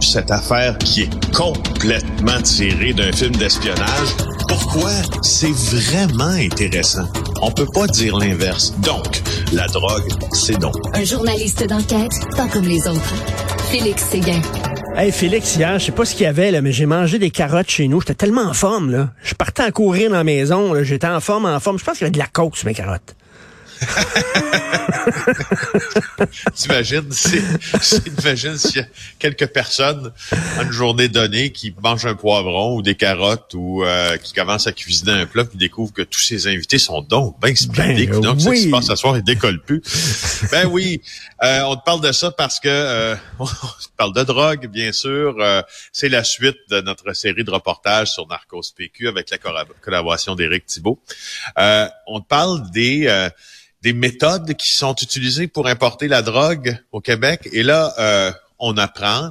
[0.00, 4.08] cette affaire qui est complètement tirée d'un film d'espionnage.
[4.48, 4.90] Pourquoi?
[5.22, 7.08] C'est vraiment intéressant?
[7.42, 8.74] On peut pas dire l'inverse.
[8.80, 10.74] Donc, la drogue, c'est donc.
[10.94, 13.14] Un journaliste d'enquête, pas comme les autres.
[13.70, 14.40] Félix Séguin.
[14.96, 17.30] Hey Félix, hier, je sais pas ce qu'il y avait, là, mais j'ai mangé des
[17.30, 18.00] carottes chez nous.
[18.00, 19.10] J'étais tellement en forme, là.
[19.22, 20.82] Je partais à courir dans la maison, là.
[20.82, 21.78] J'étais en forme, en forme.
[21.78, 23.14] Je pense qu'il y avait de la coke sur mes carottes.
[26.54, 27.42] T'imagines, c'est,
[28.18, 28.86] imagine s'il y a
[29.18, 30.12] quelques personnes
[30.58, 34.66] à une journée donnée qui mangent un poivron ou des carottes ou euh, qui commencent
[34.66, 38.10] à cuisiner un plat puis découvrent que tous ces invités sont donc bien splendides.
[38.10, 38.44] Ben, donc, oui.
[38.44, 39.82] ce qui se passe ce soir, ils décollent plus.
[40.50, 41.02] ben oui,
[41.42, 44.92] euh, on te parle de ça parce que euh, on te parle de drogue, bien
[44.92, 45.36] sûr.
[45.40, 45.62] Euh,
[45.92, 49.38] c'est la suite de notre série de reportages sur Narcos PQ avec la
[49.80, 51.00] collaboration d'Éric Thibault.
[51.58, 53.28] Euh, on te parle des euh,
[53.82, 57.48] des méthodes qui sont utilisées pour importer la drogue au Québec.
[57.52, 59.30] Et là, euh, on apprend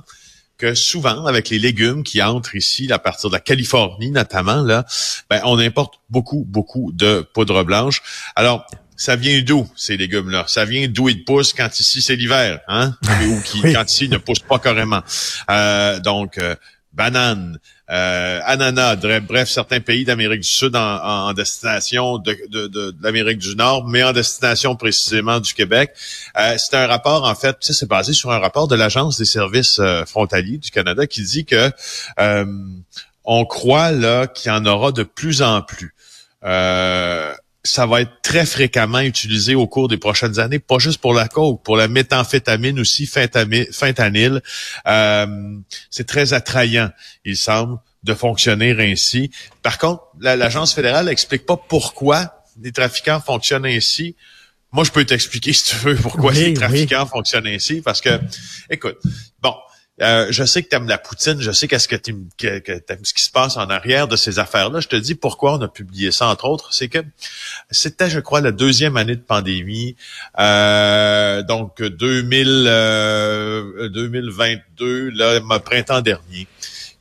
[0.58, 4.86] que souvent, avec les légumes qui entrent ici, à partir de la Californie notamment, là,
[5.30, 8.02] ben, on importe beaucoup, beaucoup de poudre blanche.
[8.36, 8.66] Alors,
[8.98, 10.44] ça vient d'où, ces légumes-là?
[10.48, 12.94] Ça vient d'où ils poussent quand ici c'est l'hiver, hein?
[13.30, 13.72] Ou qui, Oui.
[13.74, 15.02] quand ici ils ne poussent pas carrément.
[15.50, 16.56] Euh, donc, euh,
[16.92, 17.60] bananes,
[17.92, 24.04] euh, ananas, bref, certains pays d'Amérique du Sud en, destination de, l'Amérique du Nord, mais
[24.04, 25.92] en destination précisément du Québec.
[26.38, 29.80] Euh, c'est un rapport, en fait, c'est basé sur un rapport de l'Agence des services
[29.80, 31.72] euh, frontaliers du Canada qui dit que
[32.20, 32.46] euh,
[33.24, 35.96] on croit là qu'il y en aura de plus en plus.
[37.64, 41.28] Ça va être très fréquemment utilisé au cours des prochaines années, pas juste pour la
[41.28, 44.42] coke, pour la méthamphétamine aussi, fentanyl.
[44.88, 45.58] Euh,
[45.90, 46.90] c'est très attrayant,
[47.26, 49.30] il semble, de fonctionner ainsi.
[49.62, 54.16] Par contre, la- l'agence fédérale n'explique pas pourquoi les trafiquants fonctionnent ainsi.
[54.72, 56.54] Moi, je peux t'expliquer, si tu veux, pourquoi Oui, les oui.
[56.54, 57.82] trafiquants fonctionnent ainsi.
[57.82, 58.22] Parce que,
[58.70, 58.98] écoute,
[59.42, 59.54] bon,
[60.02, 62.72] euh, je sais que tu aimes la poutine, je sais qu'est-ce que t'aimes que, que
[62.72, 64.80] t'aimes ce qui se passe en arrière de ces affaires-là.
[64.80, 66.74] Je te dis pourquoi on a publié ça, entre autres.
[66.74, 67.00] C'est que
[67.72, 69.96] c'était, je crois, la deuxième année de pandémie.
[70.40, 76.48] Euh, donc, 2000, euh, 2022, là, le printemps dernier.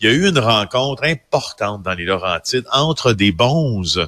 [0.01, 4.07] Il y a eu une rencontre importante dans les Laurentides entre des bonzes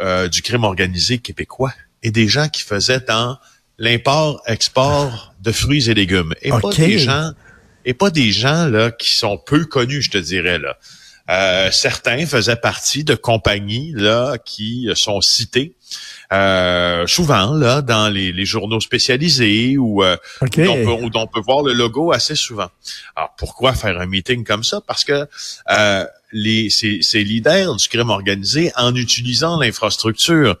[0.00, 1.72] euh, du crime organisé québécois
[2.02, 3.38] et des gens qui faisaient dans
[3.78, 6.34] l'import-export de fruits et légumes.
[6.42, 7.32] Et pas des gens,
[7.84, 10.76] et pas des gens là qui sont peu connus, je te dirais là.
[11.28, 15.76] Euh, certains faisaient partie de compagnies là qui sont citées
[16.32, 20.60] euh, souvent là dans les, les journaux spécialisés ou euh, OK.
[20.60, 22.68] dont on peut, où on peut voir le logo assez souvent.
[23.16, 24.80] Alors pourquoi faire un meeting comme ça?
[24.80, 25.26] Parce que
[25.70, 30.56] euh, les ces, ces leaders du crime organisé, en utilisant l'infrastructure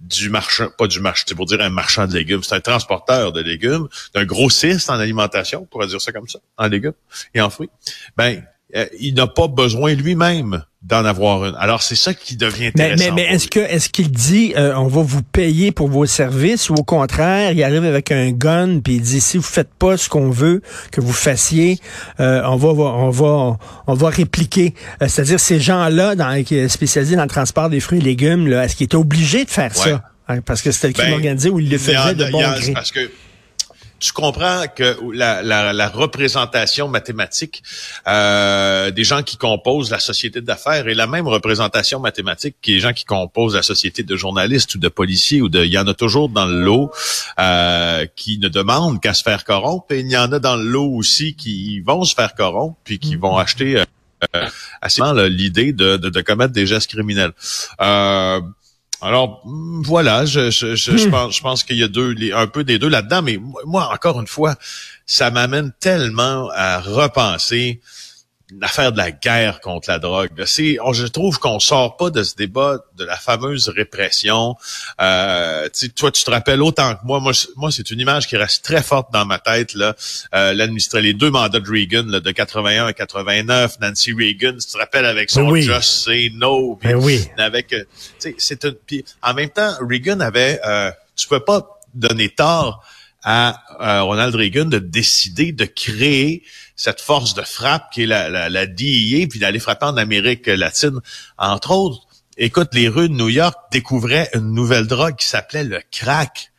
[0.00, 3.32] du marchand, pas du marchand, c'est pour dire un marchand de légumes, c'est un transporteur
[3.32, 6.94] de légumes, d'un grossiste en alimentation, on pourrait dire ça comme ça, en légumes
[7.34, 7.70] et en fruits.
[8.16, 8.42] Ben,
[8.76, 11.54] euh, il n'a pas besoin lui-même d'en avoir une.
[11.58, 13.14] Alors c'est ça qui devient Mais, intéressant.
[13.14, 16.70] mais, mais est-ce que est-ce qu'il dit euh, on va vous payer pour vos services
[16.70, 19.98] ou au contraire il arrive avec un gun puis il dit si vous faites pas
[19.98, 21.78] ce qu'on veut que vous fassiez
[22.18, 26.68] euh, on va on va on va répliquer Euh, c'est-à-dire ces gens-là dans qui est
[26.68, 29.70] spécialisés dans le transport des fruits et légumes là est-ce qu'ils étaient obligés de faire
[29.76, 29.90] Ouais.
[29.92, 30.02] ça?
[30.28, 32.72] Hein, parce que c'était le crime Ben, organisé où ils le faisaient de bon gré.
[32.72, 33.10] Parce que
[34.00, 37.62] tu comprends que la, la, la représentation mathématique
[38.08, 42.80] euh, des gens qui composent la société d'affaires est la même représentation mathématique que les
[42.80, 45.86] gens qui composent la société de journalistes ou de policiers ou de il y en
[45.86, 46.90] a toujours dans le lot
[47.38, 50.64] euh, qui ne demandent qu'à se faire corrompre et il y en a dans le
[50.64, 53.84] lot aussi qui vont se faire corrompre puis qui vont acheter euh,
[54.36, 54.46] euh,
[54.82, 57.32] assez l'idée de, de, de commettre des gestes criminels.
[57.80, 58.40] Euh,
[59.02, 62.32] alors mm, voilà, je, je, je, je pense, je pense qu'il y a deux, les-
[62.32, 64.56] un peu des deux là-dedans, mais moi, moi, encore une fois,
[65.06, 67.80] ça m'amène tellement à repenser
[68.60, 70.30] l'affaire de la guerre contre la drogue.
[70.46, 74.56] C'est, je trouve qu'on sort pas de ce débat de la fameuse répression.
[75.00, 77.20] Euh, toi, tu te rappelles autant que moi.
[77.56, 79.74] Moi, c'est une image qui reste très forte dans ma tête.
[79.74, 79.94] Là,
[80.34, 84.66] euh, l'administrer les deux mandats de Reagan, là, de 81 à 89, Nancy Reagan, tu
[84.66, 85.62] te rappelles avec son Oui.
[85.62, 86.76] Just Say No.
[86.76, 87.28] puis Ben oui.
[87.38, 87.84] avec euh,
[88.18, 92.28] tu sais c'est une puis en même temps Reagan avait euh, tu peux pas donner
[92.28, 92.84] tort
[93.22, 96.42] à euh, Ronald Reagan de décider de créer
[96.76, 100.46] cette force de frappe qui est la, la, la DEA, puis d'aller frapper en Amérique
[100.46, 100.98] latine,
[101.38, 102.06] entre autres.
[102.38, 106.50] Écoute, les rues de New York découvraient une nouvelle drogue qui s'appelait le crack.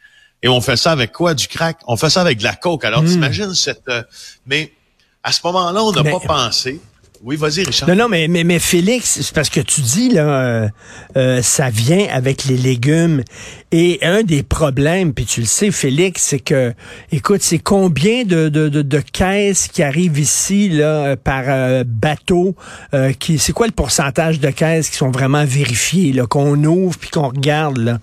[0.43, 1.79] Et on fait ça avec quoi, du crack?
[1.87, 2.83] On fait ça avec de la coke.
[2.85, 3.07] Alors, Mm.
[3.07, 3.87] t'imagines cette...
[3.89, 4.03] euh,
[4.45, 4.71] mais
[5.23, 6.79] à ce moment-là, on n'a pas pensé
[7.23, 7.87] Oui, vas-y, Richard.
[7.87, 10.69] Non, non, mais, mais, mais Félix, c'est parce que tu dis, là, euh,
[11.17, 13.23] euh, ça vient avec les légumes.
[13.71, 16.73] Et un des problèmes, puis tu le sais, Félix, c'est que,
[17.11, 22.55] écoute, c'est combien de, de, de, caisses qui arrivent ici, là, par euh, bateau,
[23.19, 27.09] qui, c'est quoi le pourcentage de caisses qui sont vraiment vérifiées, là, qu'on ouvre puis
[27.11, 27.99] qu'on regarde, là?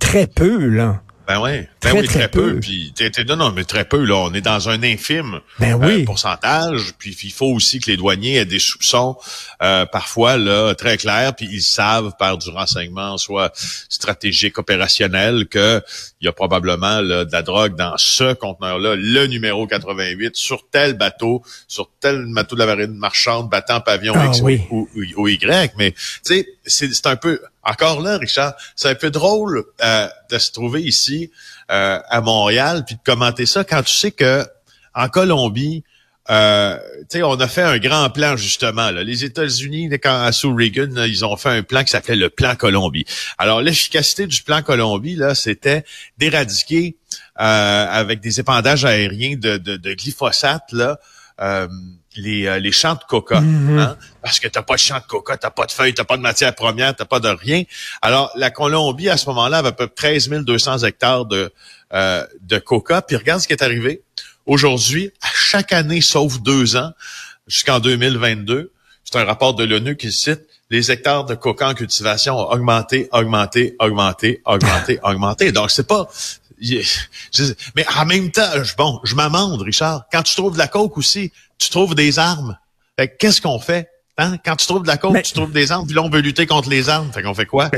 [0.00, 1.02] Très peu, là.
[1.26, 2.60] Ben oui, ben oui, très, peu.
[2.60, 2.92] Puis
[3.28, 4.04] non, non, mais très peu.
[4.04, 6.92] Là, on est dans un infime ben euh, pourcentage.
[6.98, 9.16] Puis il faut aussi que les douaniers aient des soupçons
[9.62, 11.34] euh, parfois là très clairs.
[11.34, 13.52] Puis ils savent par du renseignement, soit
[13.88, 15.82] stratégique, opérationnel, que
[16.20, 20.68] il y a probablement là, de la drogue dans ce conteneur-là, le numéro 88, sur
[20.70, 24.40] tel bateau, sur tel bateau de la marine marchande battant pavillon ah X
[24.70, 25.72] ou, ou, Y.
[25.76, 30.38] Mais tu sais, c'est un peu encore là, Richard, c'est un peu drôle euh, de
[30.38, 31.30] se trouver ici
[31.70, 34.46] euh, à Montréal puis de commenter ça quand tu sais que
[34.94, 35.84] en Colombie,
[36.30, 36.78] euh,
[37.22, 38.90] on a fait un grand plan justement.
[38.90, 39.04] Là.
[39.04, 43.04] Les États-Unis, quand sous Reagan, ils ont fait un plan qui s'appelait le plan Colombie.
[43.38, 45.84] Alors l'efficacité du plan Colombie, là, c'était
[46.18, 46.96] d'éradiquer
[47.40, 50.98] euh, avec des épandages aériens de, glyphosate là.
[52.16, 53.40] Les, euh, les champs de coca.
[53.40, 53.78] Mhm.
[53.78, 53.96] hein?
[54.22, 56.22] Parce que t'as pas de champ de coca, t'as pas de feuilles, t'as pas de
[56.22, 57.62] matière première, t'as pas de rien.
[58.02, 61.52] Alors, la Colombie, à ce moment-là, avait à peu près 13 200 hectares de,
[61.92, 63.02] euh, de coca.
[63.02, 64.02] Puis regarde ce qui est arrivé.
[64.46, 66.92] Aujourd'hui, à chaque année, sauf deux ans,
[67.46, 68.72] jusqu'en 2022,
[69.04, 73.08] c'est un rapport de l'ONU qui cite les hectares de coca en cultivation ont augmenté,
[73.12, 75.52] augmenté, augmenté, augmenté, augmenté.
[75.52, 76.08] Donc, c'est pas,
[77.74, 80.04] mais en même temps, bon, je m'amende, Richard.
[80.12, 82.56] Quand tu trouves de la coke aussi, tu trouves des armes.
[83.18, 83.88] qu'est-ce qu'on fait?
[84.18, 84.38] Hein?
[84.42, 86.46] Quand tu trouves de la coke, tu trouves des armes, puis là, on veut lutter
[86.46, 87.10] contre les armes.
[87.12, 87.70] Fait qu'on fait quoi?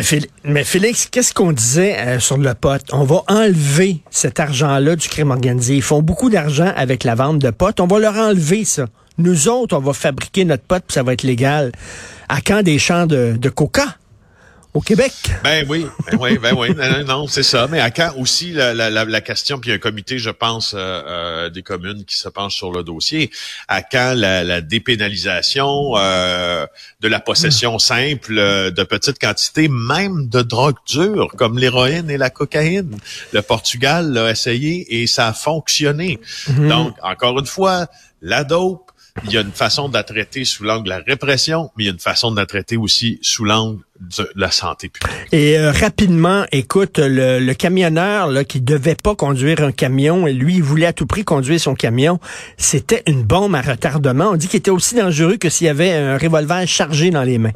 [0.44, 2.80] Mais, Félix, qu'est-ce qu'on disait euh, sur le pot?
[2.92, 5.74] On va enlever cet argent-là du crime organisé.
[5.74, 7.80] Ils font beaucoup d'argent avec la vente de potes.
[7.80, 8.86] On va leur enlever ça.
[9.18, 11.72] Nous autres, on va fabriquer notre pot, puis ça va être légal.
[12.28, 13.96] À quand des champs de, de coca?
[14.74, 15.12] Au Québec.
[15.42, 17.66] Ben oui, ben oui, ben oui, non, non, c'est ça.
[17.70, 20.30] Mais à quand aussi la, la, la, question, puis il y a un comité, je
[20.30, 23.30] pense, euh, euh, des communes qui se penche sur le dossier.
[23.66, 26.66] À quand la, la dépénalisation euh,
[27.00, 32.30] de la possession simple de petites quantités, même de drogue dure, comme l'héroïne et la
[32.30, 32.98] cocaïne?
[33.32, 36.20] Le Portugal l'a essayé et ça a fonctionné.
[36.48, 36.68] Mhm.
[36.68, 37.86] Donc, encore une fois,
[38.20, 38.87] la dope,
[39.24, 41.86] il y a une façon de la traiter sous l'angle de la répression, mais il
[41.86, 45.16] y a une façon de la traiter aussi sous l'angle de la santé publique.
[45.32, 50.62] Et euh, rapidement, écoute, le, camionneur là, qui devait pas conduire un camion, lui, il
[50.62, 52.20] voulait à tout prix conduire son camion.
[52.56, 54.30] C'était une bombe à retardement.
[54.30, 57.38] On dit qu'il était aussi dangereux que s'il y avait un revolver chargé dans les
[57.38, 57.52] mains.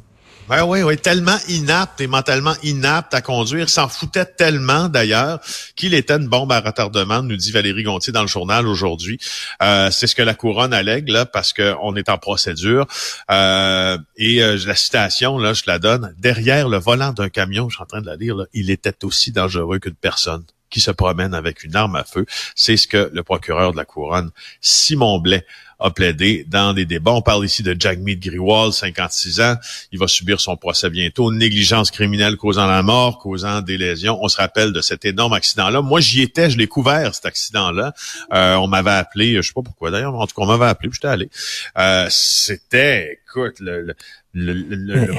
[0.50, 5.40] Oui, oui, oui, tellement inapte et mentalement inapte à conduire, s'en foutait tellement d'ailleurs
[5.76, 9.18] qu'il était une bombe à retardement, nous dit Valérie Gontier dans le journal aujourd'hui.
[9.62, 12.86] Euh, c'est ce que la couronne allègue là, parce qu'on est en procédure.
[13.30, 16.12] Euh, et euh, la citation, là, je la donne.
[16.18, 19.30] Derrière le volant d'un camion, je suis en train de la lire, il était aussi
[19.30, 22.26] dangereux qu'une personne qui se promène avec une arme à feu.
[22.56, 24.30] C'est ce que le procureur de la couronne,
[24.60, 25.46] Simon Blais,
[25.82, 27.12] a plaidé dans des débats.
[27.12, 29.56] On parle ici de Jagmeet Griwal, 56 ans.
[29.90, 31.32] Il va subir son procès bientôt.
[31.32, 34.18] Négligence criminelle causant la mort, causant des lésions.
[34.22, 35.82] On se rappelle de cet énorme accident-là.
[35.82, 37.94] Moi, j'y étais, je l'ai couvert, cet accident-là.
[38.32, 40.90] Euh, on m'avait appelé, je sais pas pourquoi d'ailleurs, en tout cas, on m'avait appelé,
[40.92, 41.30] j'étais allé.
[41.78, 43.94] Euh, c'était, écoute, le,
[44.32, 45.14] le, le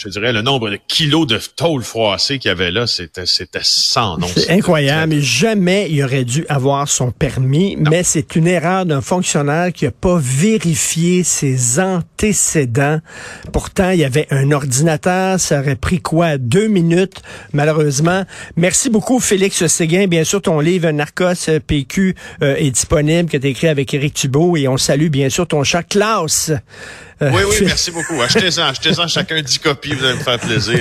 [0.00, 3.60] je dirais, le nombre de kilos de tôle froissée qu'il y avait là, c'était, c'était
[3.62, 4.26] sans nom.
[4.34, 5.20] C'est incroyable.
[5.20, 9.90] Jamais il aurait dû avoir son permis, mais c'est une erreur d'un fonctionnaire qui n'a
[9.90, 13.00] pas vérifié ses antécédents.
[13.52, 15.38] Pourtant, il y avait un ordinateur.
[15.38, 16.38] Ça aurait pris quoi?
[16.38, 17.20] Deux minutes,
[17.52, 18.24] malheureusement.
[18.56, 20.06] Merci beaucoup, Félix Séguin.
[20.06, 24.56] Bien sûr, ton livre Narcos PQ euh, est disponible, que tu écrit avec Éric Thibault,
[24.56, 26.52] et on salue bien sûr ton chat Klaus.
[27.20, 28.20] Oui, oui, merci beaucoup.
[28.20, 30.78] Achetez-en, achetez-en chacun 10 copies, vous allez me faire plaisir.